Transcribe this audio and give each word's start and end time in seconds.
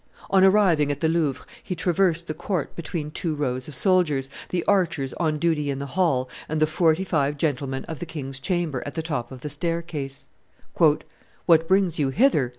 On 0.31 0.43
arriving 0.43 0.91
at 0.91 0.99
the 0.99 1.07
Louvre, 1.07 1.45
he 1.61 1.75
traversed 1.75 2.25
the 2.25 2.33
court 2.33 2.75
between 2.75 3.11
two 3.11 3.35
rows 3.35 3.67
of 3.67 3.75
soldiers, 3.75 4.31
the 4.49 4.63
archers 4.63 5.13
on 5.19 5.37
duty 5.37 5.69
in 5.69 5.77
the 5.77 5.85
hall, 5.93 6.27
and 6.49 6.59
the 6.59 6.65
forty 6.65 7.03
five 7.03 7.37
gentlemen 7.37 7.85
of 7.85 7.99
the 7.99 8.07
king's 8.07 8.39
chamber 8.39 8.81
at 8.87 8.95
the 8.95 9.03
top 9.03 9.31
of 9.31 9.41
the 9.41 9.47
staircase. 9.49 10.27
"What 11.45 11.67
brings 11.67 11.99
you 11.99 12.09
hither?" 12.09 12.49